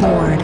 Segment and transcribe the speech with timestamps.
[0.00, 0.38] board.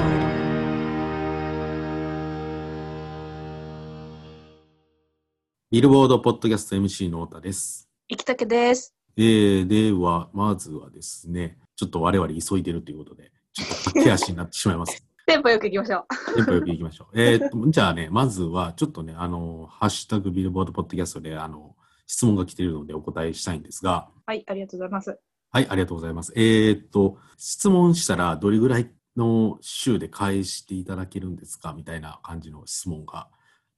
[5.70, 7.88] ビルボードポッドキャスト MC の太田です。
[8.08, 8.94] 生竹です。
[9.16, 15.02] えー、では、まずはですね、ちょっと我々急いでるということで、ちょっと駆け足になってしまいます。
[15.26, 16.36] テンポよく行きましょう。
[16.36, 17.20] テンポよく行きましょう。
[17.20, 21.74] えーっと、じゃあね、まずは、ちょっとね、あの、ハッシュタグビルボードポッドキャストで、あの、
[22.06, 25.18] 質問が来ているのでお答えしたいんですが、はい、ありがとうございます。
[25.50, 26.32] はい、ありがとうございます。
[26.36, 31.72] えーっと、質問したらどれぐらいの週で返していただけるんですか？
[31.72, 33.28] みたいな感じの質問が、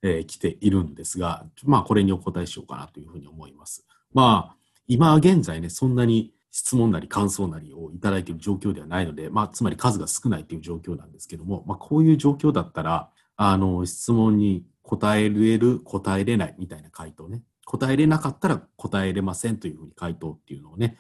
[0.03, 3.87] えー来ているんですが、まあ、これにお答えしようかなというふうに思います。
[4.13, 4.57] まあ、
[4.87, 17.43] 今現在ね、そんなに質問なり感想なりをいただいている状況ではないので、まあ、つまり数が少ないという状況なんですけども、まあ、こういう状況だったら、あの、質問に答えれる、答えれないみたいな回答ね。
[17.67, 20.97] 答えれなかったら答えれませんというふうに回答っていうのをね、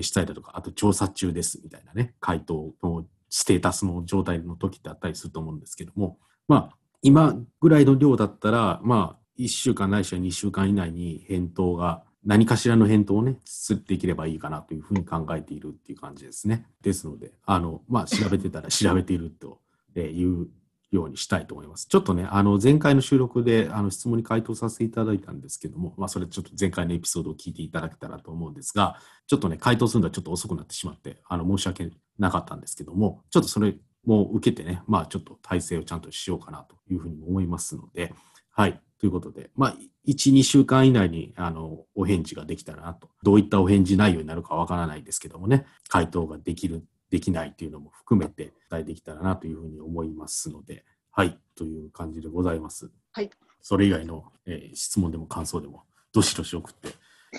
[0.00, 16.66] したりだとか、あと調査中ですみたいなね、回答のステータスの状態の時ってあったりすると思うんですけども、まあ、今ぐらいの量だったら、まあ、1週間ないしは2週間以内に返答が、何かしらの返答をね、すっていければいいかなというふうに考えているっていう感じですね。
[16.82, 19.58] ですので、あの、まあ、調べてたら調べていると
[19.96, 20.48] いう
[20.90, 21.86] ようにしたいと思います。
[21.86, 28.96] ちょっとね、あの、前回の収録で、あの、質問に回答させていただいたんですけども、まあ、それちょっと前回のエピソードを聞いていただけたらと思うんですが、
[29.26, 33.74] ちょっとね、回答するのはちょっと遅くなってしまって、あの、申し訳なかったんですけども、ちょっとそれ
[34.04, 38.12] も受けてね、まあ、ちょっと体制をちゃんとしようかなというふうに思いますので、
[38.50, 38.80] はい。
[38.98, 43.08] ということで、まあ、1、2週間以内に、あの、お返事ができたらなと。
[43.22, 51.38] どういったお返事内容になるかわからないですけどもね、回答ができる、できないというのも含めて、伝えできたらなというふうに思いますので、はい。
[51.56, 52.90] という感じでございます。
[53.12, 53.30] はい。
[53.60, 56.88] それ以外の、えー質問でも感想でも、どしどし送って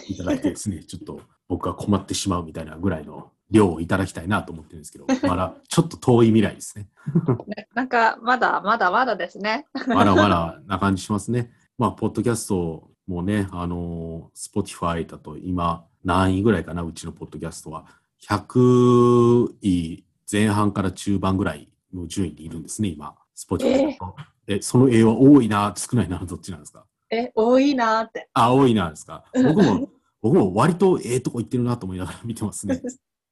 [0.07, 6.89] いただいてですね、 ちょっと僕が困ってしまうみたいなぐらいの量をいただきたいなと思ってるんですけど、 まだちょっと遠い未来ですね。
[7.47, 9.67] ねなんか、まだまだまだですね。
[9.87, 11.51] まだまだな感じしますね。
[11.77, 17.85] まあ、ポッドキャストもね、あのー、Spotify だと今何位ぐらいかな、うちのポッドキャストは。
[18.27, 23.15] 100位前半から中盤ぐらいの順位にいるんですね、今。
[23.35, 24.15] Spotify だと。
[24.47, 26.85] え、その A は多いな、少ないな、どっちなんですか？
[27.09, 28.29] え、多いなーって。
[28.33, 29.23] あ、多いな、ですか？
[29.33, 29.89] 僕も、
[30.21, 32.81] 僕も割とええとこ行ってるなと思いながら見てますね。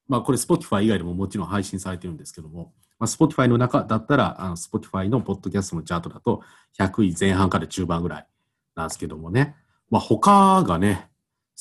[0.08, 6.42] まあこれ Spotify 以外でももちろん配信されてるんですけども、まあ、Spotify の中だったら、あの Spotify のポッドキャストのチャートだと
[6.78, 8.26] 100位前半から中盤ぐらい
[8.74, 9.54] なんですけどもね。
[9.88, 11.09] まあ他がね、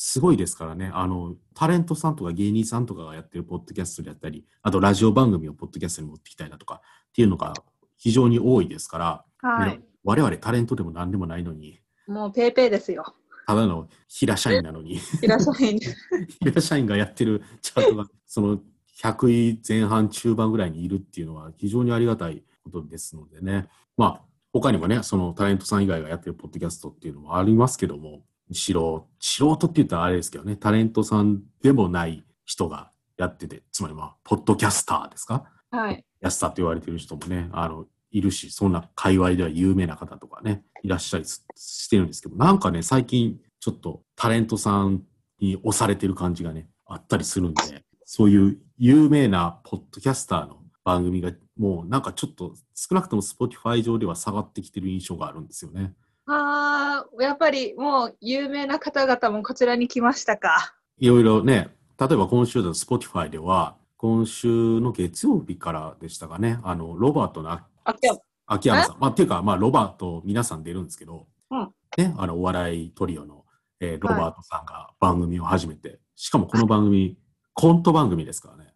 [0.01, 0.89] すごいですからね。
[0.93, 7.53] あの、タレントさんとか芸人さんとかがやってるポッドキャストであったり、あとラジオ番組をポッドキャストに持ってきたりだとかっていうのが
[7.97, 9.81] 非常に多いですから、はい。
[10.05, 13.13] 我々タレントでも何でもないのに、もうペーペーですよ。
[13.45, 15.77] ただの平社員なのに、いらっしゃい。
[16.39, 18.61] 平社員がやってるチャートが、その
[19.01, 23.67] 100位前半中盤ぐらいにいるっていうのは非常にありがたいことですのでね。
[23.97, 24.21] まあ、
[24.53, 28.23] 他にもね、そのタレントさん以外がやってるポッドキャストっていうのもありますけども、
[28.53, 35.45] 素人、素人って言ったらあれですけどね、タレントさんでもない人がやってて、つまりまあ、ポッドキャスターですか？
[35.71, 36.03] はい。
[36.21, 45.03] 安さって言われてる人もね、あの、いるし、そんな界隈では有名な方とかね、いらっしゃりすしてるんですけど、なんかね、最近ちょっとタレントさん
[45.39, 55.93] に押されてる感じがね、あったりするんで、そういう有名なポッドキャスターの番組が、もうなんかちょっと少なくとも Spotify 上では下がってきてる印象があるんですよね。
[56.31, 60.75] あー、やっぱりもう有名な方々もこちらに来ましたか。
[60.99, 61.69] いろいろね、
[61.99, 67.59] 例えば今週だと Spotify では、今週の月曜日からでしたかね、あの、ロバートの。
[68.45, 68.99] 秋山さん。
[68.99, 73.43] まあ、っていうか、まあ、ロバート皆さん出るんですけど、うんね、あの、お笑いトリオの、
[73.79, 77.17] えーロバートさんが番組を始めて、しかもこの番組、
[77.53, 78.73] コント番組ですからね。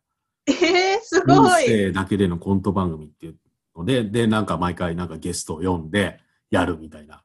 [0.48, 1.66] えー、す音ごい。
[1.66, 3.36] 声だけでのコント番組っていう
[3.76, 7.23] ので、で、なんか毎回なんかゲストを呼んでやるみたいな。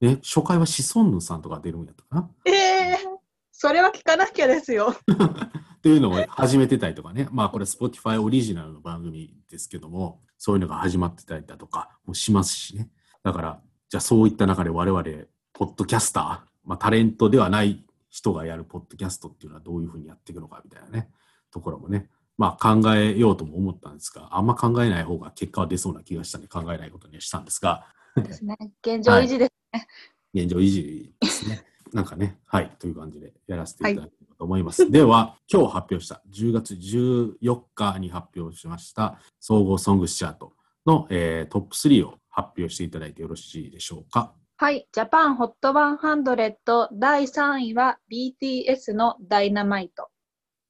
[0.00, 2.52] ね、初回はシソンヌさんとか出るんやったかな？
[2.52, 2.96] えー、
[3.52, 4.94] それは聞かなきゃですよ。
[5.04, 7.28] っていうのを始めてたりとかね。
[7.30, 12.90] まあこれ Spotify オリジナルの番組ですけども、そういうのが始まってたりだとかもしますしね。
[13.22, 15.02] だから、じゃあそういった中で我々、
[15.52, 21.10] ポッドキャスター、まあタレントではない人がやるポッドキャストっていうのはどういうふうにやっていくのかみたいなね、
[21.50, 27.86] ところもね、まあ考えようとも思ったんですが、あんま考えない方が結果は出そうな気がしたんで考えないことにはしたんですが、
[28.22, 28.56] ですね。
[28.82, 29.52] 現状維持です。
[30.34, 31.64] 現状維持ですね。
[31.92, 34.90] なんかね、はい、という感じでやらせていただきたいと思います。
[34.90, 40.54] では、今日発表した、10月14日に発表しました、総合ソングスチャート
[40.86, 44.34] の、えートップ3を発表していただいてよろしいでしょうか？
[44.56, 44.88] はい。
[44.92, 50.10] ジャパンホット100第3位は BTS のダイナマイト。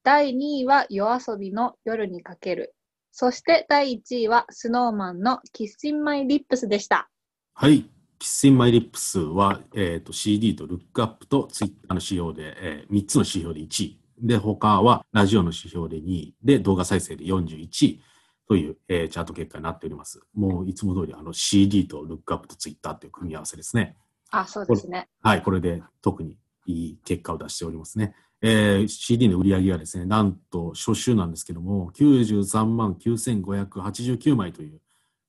[0.03, 2.75] 第2位は夜遊びの夜にかける。
[3.13, 7.09] そして第1位は、スノーマンの Kiss in My Lips でした。
[7.57, 7.89] はい。
[8.19, 14.01] Kiss in My Lips は、えー、と CD とルックアップと Twitter の指標で、え3つの指標で1位。
[14.21, 16.35] で、他はラジオの指標で2位。
[16.43, 18.03] で、動画再生で41位
[18.49, 20.21] という、えーチャート結果になっております。
[20.35, 23.97] もういつも通りあの CD とルックアップと Twitter という組み合わせですね。
[24.31, 25.09] あ、そうですね。
[25.23, 26.37] はい、これで特に
[26.67, 28.17] いい結果を出しておりますね。
[28.43, 34.81] えー CD の売り上げはですね、なんと初週なんですけども、93万9589枚という、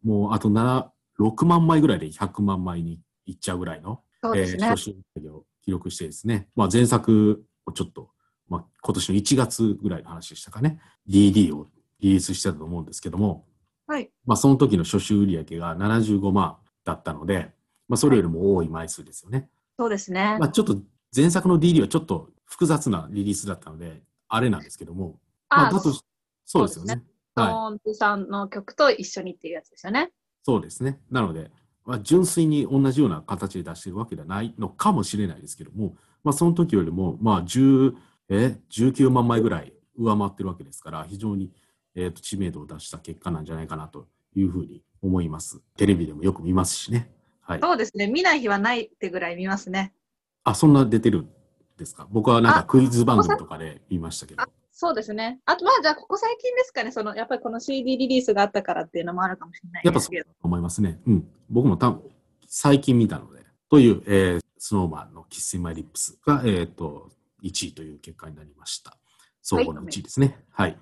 [0.03, 4.65] もうあと7、6万枚ぐらいで100万枚にいっちゃうぐらいの、そうですね。
[4.65, 8.09] えー初週売り上げを記録してですね、まあ、前作をちょっと、
[8.47, 10.79] まあ、今年の1月ぐらいの話でしたかね、
[11.09, 11.67] DD を
[11.99, 13.45] リリースしてたと思うんですけども、
[13.87, 14.11] はい。
[14.25, 17.51] まあ、その時の初週売り上げが75万だったので、
[17.87, 19.49] まあ、それよりも多い枚数ですよね。
[19.77, 20.37] そうですね。
[20.39, 20.77] まあ、ちょっと
[21.15, 25.19] 前作の DD はちょっと複雑なリリースだったので、あれなんですけども、
[25.49, 26.01] まあ、だとス
[26.45, 27.01] そうですよね。
[27.35, 30.11] トはい、ーンズさんの曲と一緒にっていうやつですよね。
[30.45, 30.99] そうですね。
[31.09, 31.49] なので、
[31.85, 37.95] まあ、純粋に同じような形で出しているわけではないのかもしれないですけども、まあ、その時よりも、まあ、10
[38.29, 41.51] え19万枚ぐらい上回ってるわけですから、非常に、
[41.95, 45.61] えー、と知名度を出した結果なんじゃないかなというふうに思います。
[45.77, 47.11] テレビでもよく見ますしね。
[47.41, 47.59] はい。
[47.59, 48.05] そうですね。
[48.07, 49.93] 見ない日はないってぐらい見ますね。
[50.43, 51.29] あ、そんな出てるん
[51.77, 52.07] ですか？
[52.11, 54.49] 僕はなんかあクイズ番組とかで見ましたけどあ。
[54.77, 55.39] そうですね。
[55.45, 56.91] あと、まあ、じゃあ、ここ最近ですかね。
[56.91, 60.01] その、やっぱりこの CD リリースがあったからっていうのもあるかもしれないやっぱ。
[60.01, 60.99] そうだと思いますね。
[61.07, 61.27] うん。
[61.49, 62.01] 僕も多分
[62.45, 63.45] 最近見たので。
[63.69, 67.09] という、えー、 Snow Man の KISSIN' MY LIPS が、えっ、と、
[67.41, 68.97] 1位という結果になりました。
[69.41, 70.43] 総合の1位ですね。
[70.51, 70.77] はい。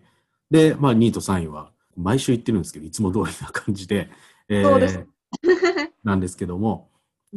[0.49, 4.09] で、まあ、2位と3位は、毎週言ってるんですけど、いつも通りな感じで、
[4.49, 5.05] えーそうです
[6.03, 6.89] なんですけども、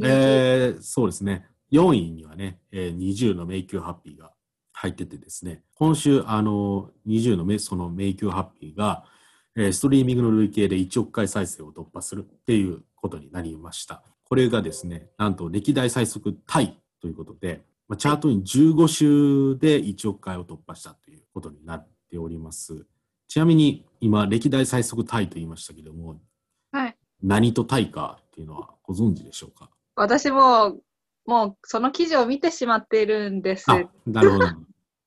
[0.03, 1.51] えーそうですね。
[1.71, 4.33] 4位にはね、えー、20の迷宮ハッピーが
[4.79, 9.05] 入っててですね、今週、あの、20のめその迷宮ハッピーが、
[9.57, 14.03] えーストリーミングの累計で1億回再生を突破するっていうことになりました。
[14.25, 22.85] これがですね、なんと歴代最速タイということで、まあ、チャートに15週で1億回を突破したということになっております。
[23.29, 26.21] ちなみに今、歴代最速タイと言いましたけども、
[26.73, 26.97] はい。
[27.23, 29.71] 何とタイかっていうのはご存知でしょうか？
[29.95, 30.77] 私も、
[31.25, 33.71] もう、その記事を見てしまっているんです。
[33.71, 34.47] あ、なるほど。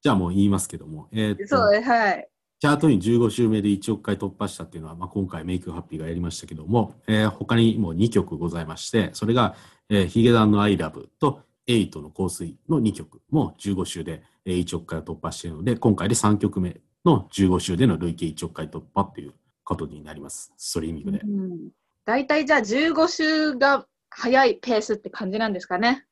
[0.01, 1.81] じゃあもう言いますけども、えーそう。
[1.81, 2.29] はい。
[2.59, 9.55] チャートに15週目で1億回突破したっていうのは、まあ、今回メイクハッピーがやりましたけども、えー他にも2曲ございまして、それが、
[9.89, 20.53] えーヒゲダンの I love とエイトの香水の2曲も15週でえー1億回を突破しているので、今回で3曲目の15週での累計1億回突破っていうことになります。
[20.57, 21.19] ストリーミングで。
[21.19, 21.69] うん。
[22.05, 26.05] 大体じゃあ15週が早いペースって感じなんですかね。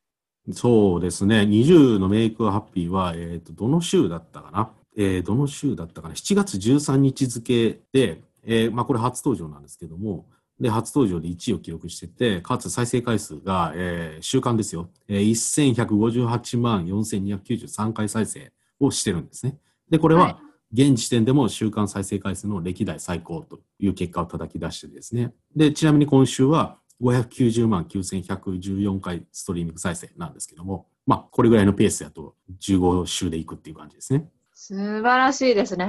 [0.53, 1.41] そうですね。
[1.41, 4.71] 20のメイクハッピーは、えっ、と、どの週だったかな？
[4.95, 10.25] えーどの週だったかな ?7 月13日付で、えーまあこれ初登場なんですけども、
[10.59, 14.89] で、初登場で1位を記録してて、かつ再生回数が、えー週間ですよ。
[15.07, 19.57] えー1158万4293回再生をしてるんですね。
[19.89, 20.35] で、これは、はい
[20.73, 25.33] 現時点でも週間再生回数の歴代最高という結果を叩き出してですね。
[25.55, 34.27] で、ちなみに今週は590万9114回ストリーミング再生なんですけども、まあ、これぐらいのペースだと15週でいくっていう感じですね。
[34.53, 35.88] 素晴らしいですね。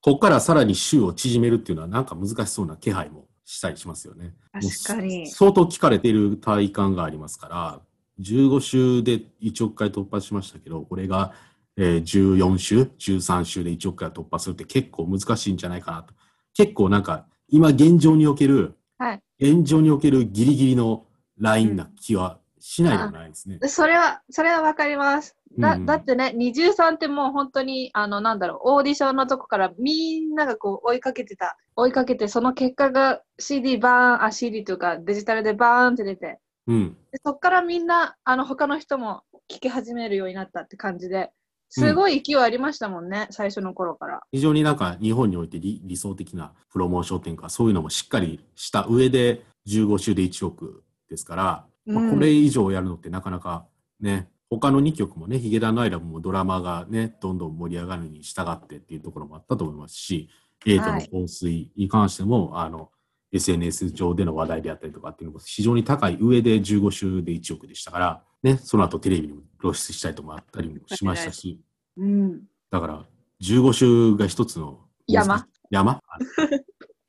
[0.00, 4.34] ここからさらに週を縮めるっていうのはなんか難しそうな気配もしたりしますよね。
[4.52, 7.80] 確かに相当聞かれている体感がありますから、
[8.20, 11.32] 15週で1億回突破しましたけど、これが、
[11.76, 16.14] えー14週、13週で1億回突破するって結構難しいんじゃないかなと。
[16.54, 19.22] 結構なんか、今現状における、はい。
[19.40, 21.06] 現状におけるギリギリの
[21.38, 23.58] ラインな気はしないでもないですね。
[23.68, 25.36] それは、それはわかります。
[25.58, 31.56] だうんだってね、23ってもう本当に、あの、なんだろう、オーディションのとこからみんながこう追いかけてた。
[31.76, 36.96] 追いかけて、その結果が CD バーン、あ、CD というかデジタルでバーンって出て、うん。
[37.12, 41.30] でそっからみんな、あの、他の人も聞き始めるようになったって感じで、
[41.68, 44.20] すごい勢いありましたもんね、最初の頃から。
[44.32, 51.42] 非常になんか日本において理理想的なプロモーションっていうか、そういうのもしっかりした上で15週で1億ですから、
[51.86, 53.66] まあうんこれ以上やるのってなかなか
[54.00, 60.28] ね、他の2曲もね、ヒゲダンのアイラブもドラマがね、どんどん盛り上がるに従ってっていうところもあったと思いますし、
[60.66, 61.08] エイトのはい。
[61.08, 62.90] 香水に関しても、あの、
[63.32, 71.60] SNS 上での話題であったりとかっていうのも非常に高い上で15週で1億でしたから、ね、その後テレビにも露出したりとかあったりもしましたし、
[71.96, 72.42] うん。
[72.70, 73.04] だから、
[73.42, 76.00] 15周が一つの山山？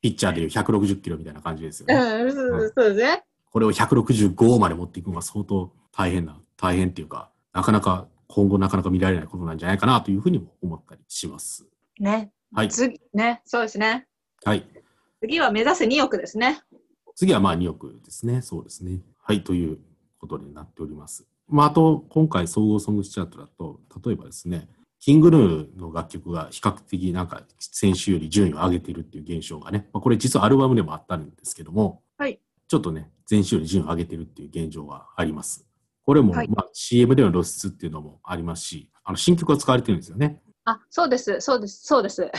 [0.02, 1.94] ピッチャーでいう160キロみたいな感じですよね。
[1.94, 3.24] うん、そうそうですね。
[3.50, 11.66] これを165まで持っていくのが相当大変な、大変っていうか、なかなか今後なかなか見られないことなんじゃないかなというふうにも思ったりします。
[11.98, 12.30] ね。
[12.52, 12.68] はい。
[12.68, 14.06] 次、ね、そうですね。
[14.44, 14.64] はい。
[15.20, 16.60] 次は目指せ2億ですね。
[17.14, 18.40] 次はまあ2億ですね。
[18.40, 19.00] そうですね。
[19.18, 19.78] はい、という
[20.18, 21.26] ことになっております。
[21.48, 35.66] まあ、あと、今回総合ソングスチャートだと、例えばですね、キングヌーの楽曲が比較的なんか先週より順位を上げているっていう現象がね、まあ、これ実はアルバムでもあったんですけども、はいちょっとね、前週より順位を上げているっていう現状があります。
[36.04, 40.40] これも、はいまあ CM での露出っていうのもありますし、あの新曲が使われてるんですよね。
[40.64, 42.30] あ、そうです、そうです、そうです。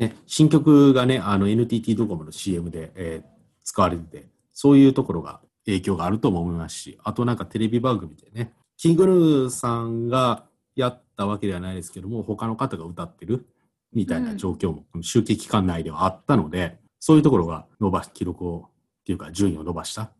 [0.00, 3.40] ね、新曲がね、あの NTT ドコモの CM で、えー
[3.70, 13.46] 使われてて、そういうところが影響があるとも思いますし、あとなんかテレビ番組でね、キングヌーさんがやったわけではないですけども、他の方が歌ってる
[13.92, 18.68] みたいな状況も、この集計期間内ではあったので、そういうところが伸ばし、記録を、
[19.02, 20.10] っていうか順位を伸ばした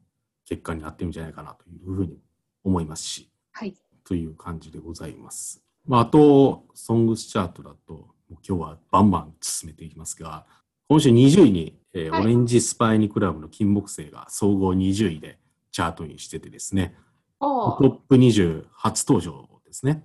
[0.46, 2.18] 結果になってるんじゃないかなというふうに
[2.64, 3.74] 思いますし、はい。
[4.04, 5.62] という感じでございます。
[5.86, 10.46] まあ、あと、ソングスチャートだと、もう今日はバンバン進めていきますが、
[10.88, 15.38] 今週20位に、えーはいオレンジスパイニクラブの金木星が総合20位で
[15.72, 16.94] チャートインしててですね、
[17.40, 20.04] トップ20初登場ですね。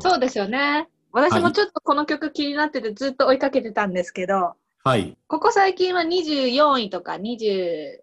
[0.00, 0.88] そうですよね。
[1.12, 5.16] 私もちょっとこの曲気になっててずっと追いかけてたんですけど、はい。
[5.26, 8.00] ここ最近は24位とか23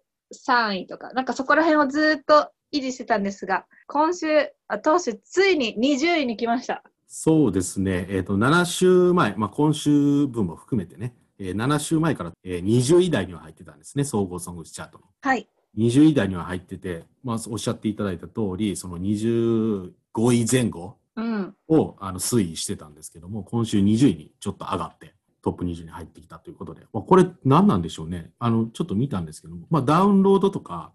[0.74, 6.82] 位とか、なんかそこら辺をずっと維持してたんですが、今週、あ当週ついに20位に来ました。
[7.06, 8.06] そうですね。
[8.10, 15.04] えっ、と、7週前、まあ、今週分も含めてね、えー7週前から、えー20位台には入ってたんですね、総合ソングスチャートの。
[15.22, 15.48] はい。
[15.78, 21.54] 20位台には入ってて、まあ、おっしゃっていただいた通り、その25位前後うん。
[21.68, 28.32] をあの推移してたんですけども、今週20位にちょっと上がって、トップ20に入ってきたということで、まあ、これ何なんでしょうね。
[28.38, 30.92] あの、ちょっと見たんですけども、まあ、ダウンロードとか、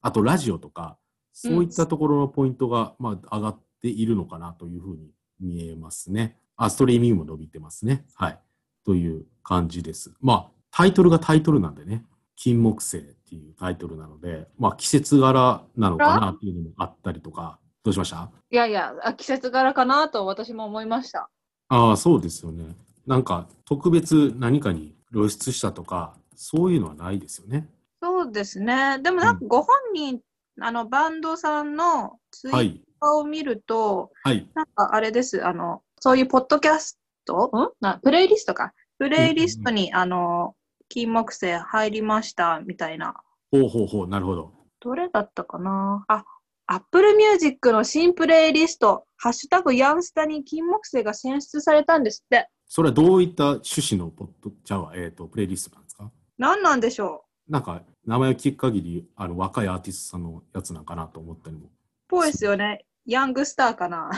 [0.00, 0.98] あとラジオとか、
[1.32, 5.10] そういったところのポイントが、まあ、上がっているのかなというふうに
[5.40, 6.36] 見えますね。
[6.56, 8.04] あ、ストリーミングも伸びてますね。
[8.14, 8.38] はい。
[8.84, 10.12] という感じです。
[10.20, 12.04] まあ、タイトルがタイトルなんでね、
[12.36, 18.30] 金木星っていうタイトルなので、まあ、季節柄なのかなっていうのもあったりとか、どうしました？
[18.50, 21.28] いやいや、あ季節柄かなと私も思いました。
[21.68, 22.76] ああ、そうですよね。
[23.06, 27.68] なんか、特別何かに露出したとか、そういうのはないですよね。
[28.02, 28.98] そうですね。
[29.00, 30.20] でもなんかご本人、
[30.60, 34.48] あの、バンドさんのツイッを見ると、はい。
[34.54, 37.46] なんかあれです、あの、そういうポッドキャスト？
[37.46, 37.84] ん？
[37.84, 38.72] なプレイリストか？
[38.98, 40.54] プレイリストに、あの、
[40.88, 43.14] 金木犀入りましたみたいな。
[43.50, 44.52] ほうほうほう、なるほど。
[44.80, 46.04] どれだったかな？
[46.08, 46.24] あ、
[46.66, 52.48] Apple Music の新プレイリスト、ハッシュタグヤンスタに金木犀が選出されたんですって。
[52.66, 56.10] それはどういった趣旨のポッド、じゃあ、えっ、と、プレイリストなんですか？
[56.36, 61.66] 何なんでしょなんか、名前を聞く限り、あの、若いアーティストさんのやつなんかなと思ったりも。
[61.66, 61.68] う
[62.08, 62.84] ぽいですよね。
[63.08, 64.10] ヤングスターかな。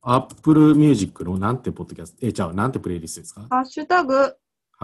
[0.00, 3.42] Apple Music のなんてポッドキャスト、え、じゃあ、なんてプレイリストですか？
[3.50, 4.34] ハッシュタグ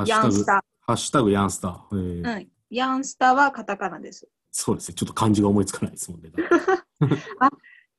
[0.04, 0.62] ヤンス、タ。
[0.80, 1.80] ハッシュタグヤンスター。
[1.92, 2.48] えーうん。
[2.68, 4.28] ヤンスタはカタカナです。
[4.50, 4.94] そうですね。
[4.94, 6.30] ちょっと漢字が思いつかないですもんね。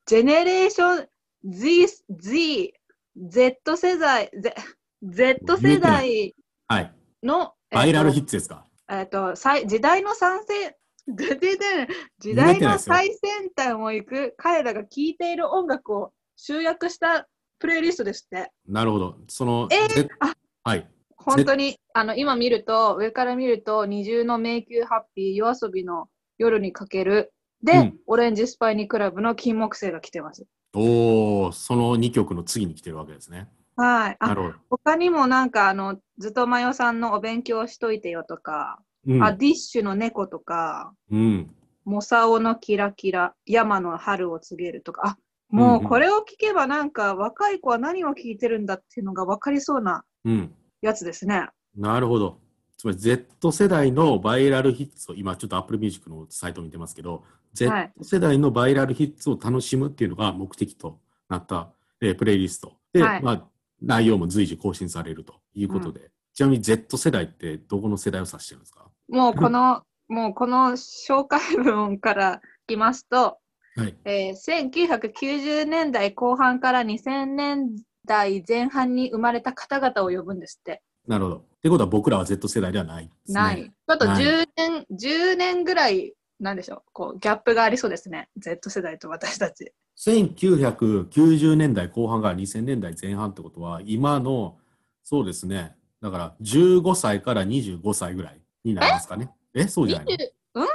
[0.05, 1.07] ジェネレーション
[1.43, 2.73] Z、Z、
[3.15, 4.53] Z 世代、Z,
[5.01, 6.35] Z 世代
[6.67, 6.93] はい。
[7.23, 8.63] の、バイラルヒッッツですか？
[8.91, 10.76] えっと、最時代の賛成、
[11.07, 11.87] 出てね
[12.19, 17.27] 時言え代の最先端を行く彼らが聴いている音楽を集約した
[17.59, 18.51] プレイリストですって。
[18.67, 19.17] なるほど。
[19.27, 20.33] その、えーあ
[20.63, 20.87] はい。
[21.17, 27.33] 本当に、あの、今見ると、上から見ると、二重の迷宮ハッピー、夜遊びの夜にかける、
[27.63, 30.45] で、うんオレンジスパイニークラブの金木犀が来てます。
[30.73, 33.49] おー、その2曲の次に来てるわけですね。
[33.75, 34.17] はい。
[34.19, 34.55] あなるほど。
[34.69, 39.23] 他にもなんか、あの、ずっとまよさんのお勉強しといてよとか、うん。
[39.23, 41.49] あ、ディッシュの猫とか、うん。
[41.85, 45.17] モサオのキラキラ、山の春を告げるとか、あ、
[45.49, 50.53] もうこれを聞けばなんか若い子は何を聞いてるんだっていうのが分かりそうなうん。
[50.81, 51.47] やつですね。
[51.75, 52.39] なるほど。
[52.77, 57.23] つまり Z 世代のバイラルヒッツを、今ちょっと Apple Music のサイト見てますけど、
[57.53, 60.99] Z はい世代のバイラルヒッツを楽しむっていうのが目的と
[61.29, 61.71] なった、
[62.01, 62.73] えープレイリスト。
[62.93, 63.47] で、はいまあ、
[63.81, 68.86] 内容も随時更新されるということで、ちなみに Z 世代ってどこの世代を指してるんですか？
[69.10, 73.39] もうこの、 もうこの紹介文からいきますと、
[73.75, 73.96] はい。
[74.06, 77.75] えー1990年代後半から2000年
[78.06, 80.84] 代前半に生まれた方々を呼ぶんですって。
[81.08, 81.38] なるほど。
[81.38, 83.34] ってことは僕らは Z 世代ではないですね。
[83.34, 83.63] ない。
[83.63, 88.29] ちょっとない10年、10年ぐらい、なんでしょう、こう、ギャップがありそうですね。
[88.38, 89.74] Z 世代と私たち。
[89.98, 94.60] 1990年代後半から2000年代前半ってことは、今の、
[95.03, 99.32] そうですね、だから15歳から25歳ぐらいになりますかね。
[99.54, 99.68] え？
[99.68, 100.18] そうじゃない20
[100.56, 100.68] うん？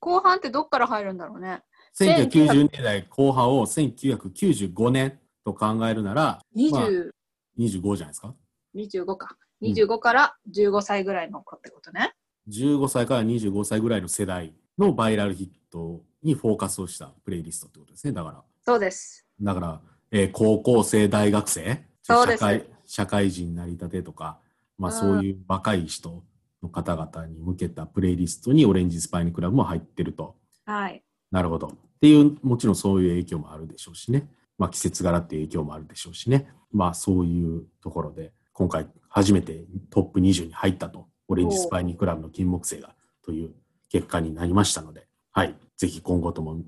[0.00, 1.62] 後半ってどっから入るんだろうね。
[2.00, 7.10] の ?1990 年代後半を1995年と考えるなら、まあ20、
[7.58, 8.34] 25じゃないですか。
[8.76, 9.36] 25か。
[9.62, 12.12] 25から15歳ぐらいの子ってことね。
[12.48, 18.12] 15歳から25歳ぐらいの世代のバイラルヒットにフォーカスをしたプレイリストってことですね。
[18.12, 18.42] だから。
[18.64, 19.26] そうです。
[19.40, 19.80] だから、
[20.12, 24.38] えー高校生、大学生、そうです社会社会人なりたてとか、
[24.78, 26.22] まあ、うんそういう若い人
[26.62, 30.36] の方々に向けたプレイリストにオレンジスパイニクラブも入ってると。
[30.64, 31.02] はい。
[31.30, 31.66] なるほど。
[31.68, 31.70] っ
[32.00, 34.28] ていう、もちろんそういう影響もあるでしょうしね。
[34.56, 36.48] まあ、季節柄っていう影響もあるでしょうしね。
[36.72, 43.54] まあ、そういうところで、今回初めてトップ20に入ったと、オレンジスパイニクラブの金木犀がという
[43.90, 45.54] 結果になりましたので、はい。
[45.76, 46.60] ぜひ今後とも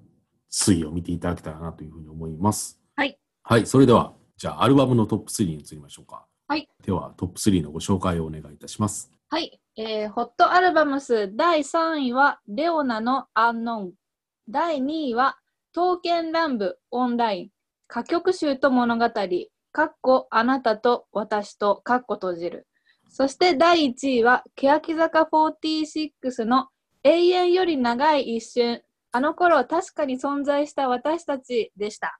[0.50, 2.80] 推移を見ていただけたらなというふうに思います。
[2.94, 3.18] はい。
[3.42, 3.66] はい。
[3.66, 6.26] それでは、じゃあ、アルバムのトップ3に移りましょうか。
[6.50, 6.68] はい。
[6.84, 9.12] では、トップ3のご紹介をお願いいたします。
[9.28, 9.60] はい。
[9.76, 13.92] えーホットアルバムス第3位は、レオナのアンノン。
[14.48, 15.38] 第2位は、
[15.72, 17.48] 刀剣乱舞オンライン。
[17.88, 19.08] 歌曲集と物語。
[19.70, 22.66] かっこあなたと私とかっこ閉じる。
[23.08, 26.66] そして第1位は、欅坂46の
[27.04, 28.82] 永遠より長い一瞬。
[29.12, 32.18] あの頃確かに存在した私たちでした。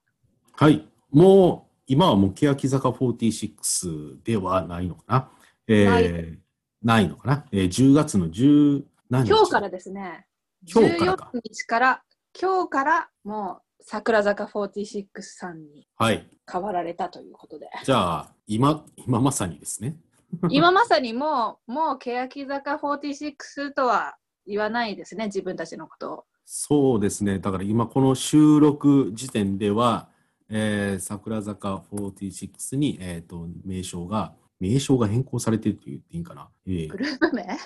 [0.53, 0.87] はい。
[1.11, 5.29] もう、今はもう、欅坂46ではないのかな？
[5.67, 6.39] えー、ない
[6.81, 7.45] ないのかな？
[7.51, 9.29] えー、10月の10何日？
[9.31, 10.25] 今日からですね。
[10.73, 12.03] 今日からか14日から、
[12.39, 16.25] 今日からもう桜坂46さんにはい。
[16.49, 17.67] 変わられたということで。
[17.83, 19.97] じゃあ、今、今まさにですね。
[20.49, 24.15] 今まさにもう、もう欅坂46とは
[24.47, 26.25] 言わないですね、自分たちのことを。
[26.45, 27.39] そうですね。
[27.39, 30.07] だから今この収録時点では、
[30.51, 36.49] えー、桜坂46に、えー、と名称が、名称が変更されていると言っていいんかな？
[36.67, 37.57] えーグループ名？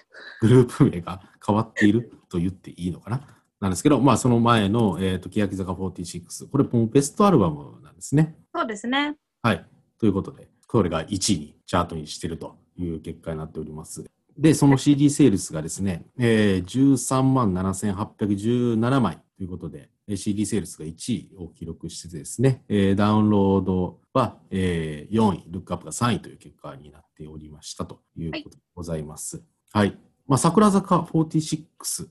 [0.42, 3.22] グループ名が変わっていると言っていいのかな？
[3.60, 8.36] なんですけど、まあその前の、えー、と欅坂46、これもうベストアルバムなんですね。
[8.54, 9.16] そうですね。
[9.42, 9.66] はい。
[10.00, 14.06] ということで、これが1位にチャートにしているという結果になっております。
[14.38, 29.44] で、その CD セールスがですね、えー、13万7817枚ということで、えー CD セールスが1位を記録しててですね、えーダウンロードは、えー4位、ルックアップが3位という結果になっておりましたということでございます。
[29.74, 29.98] はい。
[30.28, 32.08] まあ、桜坂46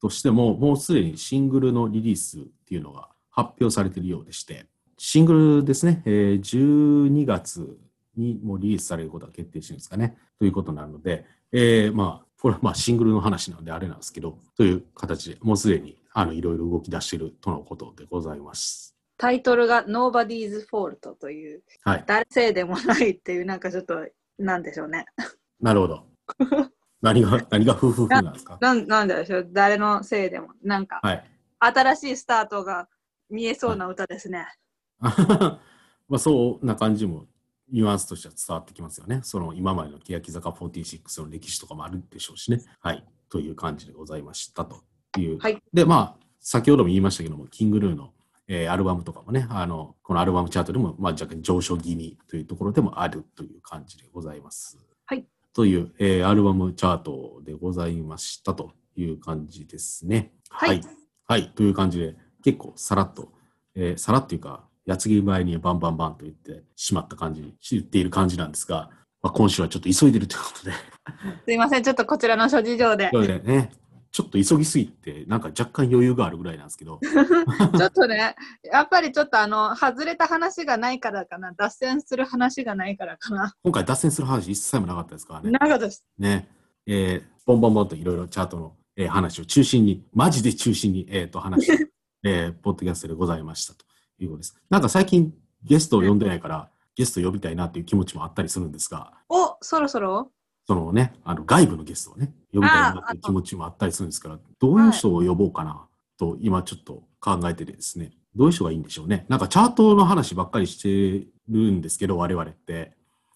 [0.00, 4.66] としても、もうすでにシングルのリリースっていうのが発表されているようでして、
[4.98, 7.78] シングルですね、えー12月
[8.16, 18.96] にもうリリースされることが決定してるんですかね、ということなので、えーまあ、これはまあシングルの話なのであれなんですけど、という形でもうすでにあのいろいろ動き出しているとのことでございます。
[19.16, 22.04] タイトルが Nobody's Fault という、はい。
[22.06, 24.06] 誰せいでもないっていう、なんかちょっと、
[24.38, 25.04] なんでしょうね。
[25.60, 26.06] なるほど。
[27.02, 28.58] 何が、 何が夫婦なんですか？
[28.60, 31.24] なんなんでしょう、誰のせいでも、なんか、はい。
[31.58, 32.88] 新しいスタートが
[33.28, 34.46] 見えそうな歌ですね。
[35.00, 35.60] ま
[36.16, 37.26] あそんな感じも
[37.70, 39.20] ニュアンスとしては伝わってきますよね。
[39.22, 42.62] その今までの欅坂46の歴史とかもあるでしょうしね。
[42.80, 43.06] はい。
[43.28, 44.82] という感じでございましたと
[45.18, 45.38] いう。
[45.38, 48.12] はいで、まあ、先ほども言いましたけども、キングルーの、
[48.48, 54.78] えーアルバムとかもね、あの、このアルバムチャートでも、まあ、若干上昇気味というところでもあるという感じでございます。
[55.06, 55.24] はい。
[55.54, 60.32] という、えーアルバムチャートでございましたという感じですね。
[60.48, 60.80] はい
[61.26, 61.50] はい。
[61.50, 63.32] という感じで、結構さらっと、
[63.74, 68.90] えーさらっていうか、矢継ぎ前にバンバンバンと言ってしまった感じ、言っている感じなんですが、
[69.22, 70.72] まあ、今週はちょっと急いでるということで、
[71.44, 73.70] すいません、ちょっとこちらの諸事情でね、
[74.12, 76.98] ちょっと急ぎすぎて、なんか若干余裕があるぐらいなんですけど、
[77.78, 83.54] ちょっとね、やっぱりちょっとあの、外れた話がないからかな、脱線する話がないからかな。
[83.62, 85.50] 今回脱線する話一切もなかったですからね。
[85.52, 86.04] なかったです。
[86.18, 86.48] ね、
[86.86, 91.70] えーボンボンボンといろいろチャートの、えー話を中心に、マジで中心に、えー、と話
[92.24, 93.84] えーポッドキャストでございましたと
[94.18, 94.56] いうことです。
[94.70, 100.32] なんか最近ゲストを呼んでないから、ゲスト呼びたいなっていう気持ちもあったりするんですが、お、そろそろ？
[100.66, 105.86] そのね、あの外部のゲストをね、呼びたいなっていう気持ちもあったりするんですから、どういう人を呼ぼうかな
[106.18, 109.26] と、今ちょっと考えててですね、どういう人がいいんでしょうね。
[109.28, 112.92] なんかチャートの話ばっかりしてるんですけど、我々って。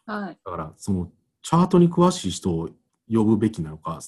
[0.06, 0.38] はい。
[0.44, 1.10] だから、その
[1.42, 2.70] チャートに詳しい人を
[3.12, 4.00] 呼ぶべきなのか、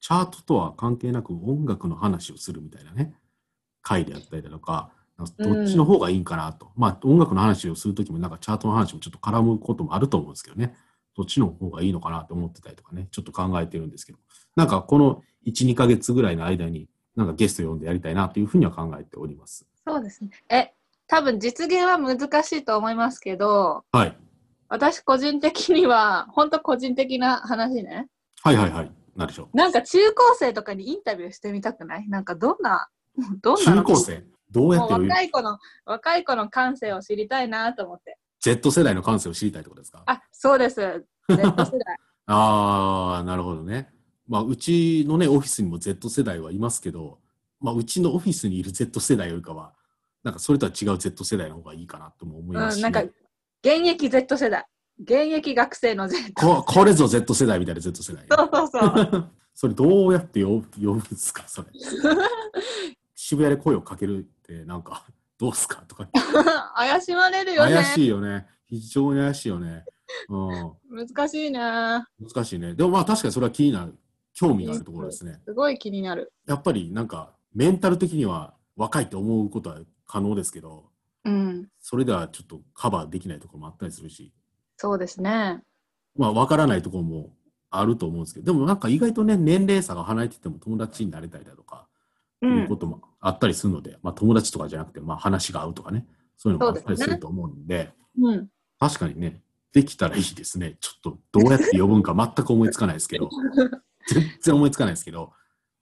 [0.00, 3.14] チャートとは関係なく音楽の話をするみたいなね、
[3.82, 4.90] 回であったりだとか、
[5.38, 6.72] どっちの方がいいんかなと。
[6.76, 10.74] まあ、音楽の話をするときも、なんかチャートの話もちょっと絡むこともあると思うんですけどね。
[11.16, 14.18] どっちの方がいいのかなと思ってたりとかね、ちょっと考えてるんですけど、
[14.56, 19.66] なんかこの1、2ヶ月ぐらいの間に、なんかゲスト呼んでやりたいなというふうには考えております。
[19.86, 20.30] そうですね。
[20.48, 20.72] え、
[21.06, 24.16] 多分実現は難しいと思いますけど、はい。
[24.68, 28.08] 私個人的には、本当個人的な話ね。
[28.42, 28.92] はいはいはい。
[29.14, 29.56] なるでしょう。
[29.56, 32.08] なんか中高生とかにインタビューしてみたくない？
[32.08, 32.88] なんかどんな、
[33.42, 38.18] どんなの中高生、どうやって若い子の、若い子の感性を知りたいなと思って。
[38.42, 40.02] Z 世代の感性を知りたいってことですか？
[40.06, 40.76] あ、そうです。
[41.28, 41.56] Z 世代。
[42.26, 43.92] ああ、なるほどね。
[44.28, 47.18] まあ、うちのね、オフィスにも Z 世代はいますけど、
[47.60, 49.72] まあ、うちのオフィスにいる Z 世代よりかは、
[50.22, 53.12] なんかそれとは違う Z 世代の方がいいかなとも思いますし、うん、なんか、現
[53.86, 54.66] 役 Z 世代。
[55.00, 56.32] 現役学生の Z。
[56.34, 58.26] ここれぞ Z 世代みたいな Z 世代。
[58.28, 59.30] そうそうそう。
[59.54, 61.68] それどうやって呼ぶんですか、それ。
[63.14, 65.04] 渋谷で声をかけるって、なんか、
[65.42, 65.82] どうすか？
[65.88, 66.08] とか。
[66.76, 67.74] 怪しまれるよね。
[67.74, 68.46] 怪しいよね。
[68.66, 69.84] 非常に怪しいよね。
[70.28, 71.06] うん。
[71.08, 72.08] 難しいな。
[72.20, 72.76] 難しいね。
[72.76, 73.98] でもまあ確かにそれは気になる。
[74.34, 75.40] 興味があるところですね。
[75.44, 76.32] すごい気になる。
[76.46, 80.84] やっぱりなんか、メンタル的には若いって思うことは可能ですけど、
[81.24, 81.68] うん。
[81.80, 84.32] それではちょっとカバーできないところもあったりするし、
[84.76, 85.60] そうですね。
[86.16, 87.34] まあ分からないところも
[87.68, 91.91] あると思うんですけど、でもなんか意外とね、年齢差が離れてても友達になれたりだとか、う。
[92.46, 98.48] いうんこともあったりするので、まあ友達とかじゃなくて、まあ話が合うとかね、そういうのもあったりすると思うんで、うん。
[98.78, 99.40] 確かにね、
[99.72, 100.76] できたらいいですね。
[100.80, 103.28] ちょっとどうやって呼ぶんか全く思いつかないですけど、
[104.08, 105.32] 全然思いつかないですけど、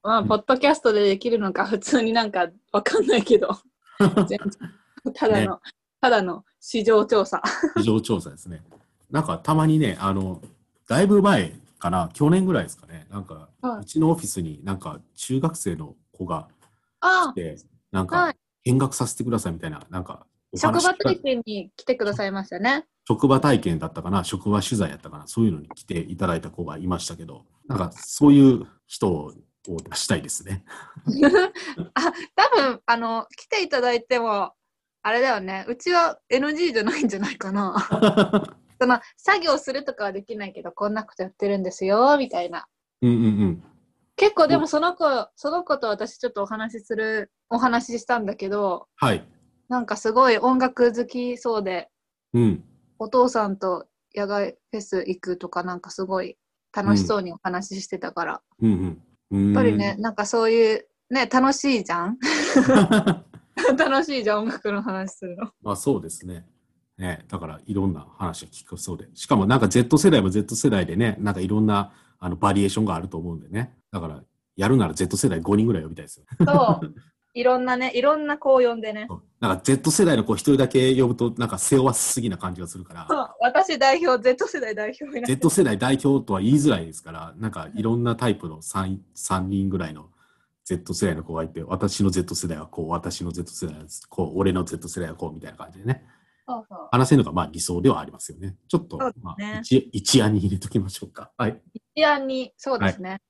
[0.03, 3.49] まあ、ポッドキャストでできるのか、普通になんかわかんないけど。
[5.15, 5.61] ただの、
[6.01, 7.43] ただの市場調査。
[7.77, 8.63] 市場調査ですね。
[9.11, 10.41] なんかたまにね、あの、
[10.89, 13.81] だいぶ前かな、去年ぐらいですかね、なんか、はい。
[13.81, 16.49] うちのオフィスになんか中学生の子が
[17.01, 17.57] あ来て、
[17.91, 22.85] なんかはい見学させてくださいみたいな、なんかお職話場体験に来てくださいましたね。
[23.09, 29.33] 職場体験だったかな、職場取材やったかな、そういうのに来ていただいた子がいましたけど、なんかそういう人を
[29.67, 30.65] 出したいですね。
[31.95, 34.53] あ、多分あの、来ていただいても、
[35.03, 35.65] あれだよね。
[35.67, 37.75] うちは NG じゃないんじゃないかな。
[38.79, 42.67] その、作業するとかはできないけど、こんなことやってるんですよ、みたいな。
[43.01, 43.65] うんうんうん。
[44.21, 45.05] 結構でもその子、
[45.35, 49.27] その子と私ちょっとお話しする、お話ししたんだけど、はい。
[49.71, 51.89] なんかすごい音楽好きそうで、
[52.35, 52.63] うん。
[52.99, 56.37] お父さんと野外フェス行くとかなんかすごい
[56.77, 59.47] 楽しそうにお話ししてたから、うんうん。
[59.47, 62.19] やっぱりね、なんかそういう、ね、楽しいじゃん？
[63.79, 65.51] 楽しいじゃん、音楽の話するの。
[65.63, 66.45] まあそうですね。
[66.99, 69.09] ね、だからいろんな話が聞くそうで。
[69.15, 73.75] しかもなんか Z 世代も Z 世代でね、なんかいろんなあのバリエーションがあると思うんでね。
[73.91, 74.23] だから
[74.57, 76.27] やるなら Z 世代5人ぐらい呼びたいですよ。
[76.47, 76.95] そう。
[77.33, 79.09] いろんなね、いろんな子を呼んでね。
[79.39, 90.11] なんか Z 世代の子一人だけ呼ぶとなんか背負わしすぎな感じがするから、そう私代表、Z 世代代表にな Z 世代代表とは言いづらいですから、なんかいろんなタイプの 3, 3人ぐらいの
[90.65, 96.05] Z 世代の子がいて、私の Z 世代はこう、私の Z 世代はこう、俺の Z 世代はこうみたいな感じでね。
[96.51, 98.57] そうそう話せるのがまあ理想ではありますよね。
[98.69, 101.31] ちょっと、ねまあ、一一案に入れときましょうか。
[101.39, 101.61] はい。
[101.95, 103.21] 一案に、そうですね。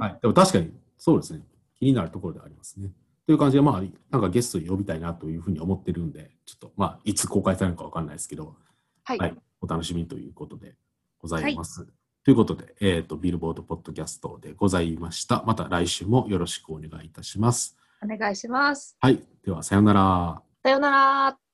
[0.00, 1.42] はい、でも確かにそうですね。
[1.78, 2.92] 気になるところではありますね。
[3.26, 8.56] という感じで、まあ、なんかゲストに呼びたいなというふうに思ってるんで、ちょっと、まあ、いつ公開されるのかわかんないですけど、
[9.04, 9.18] はい。
[9.18, 10.76] はい、お楽しみということで
[11.18, 11.86] ございます。
[12.24, 15.44] ということで、えっ、と、ビルボードポッドキャストでございました。
[15.46, 17.76] また来週もよろしくお願いいたします。
[18.02, 18.96] お願いします。
[19.00, 19.22] はい。
[19.44, 20.42] では、さようなら。
[20.62, 21.45] さようなら。